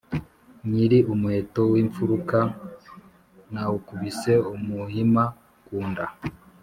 [0.71, 2.39] nyili umuheto w'imfuruta
[3.51, 5.23] nawukubise umuhima
[5.65, 6.05] ku nda,